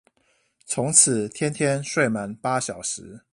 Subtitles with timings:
[0.65, 3.21] 從此天天睡滿八小時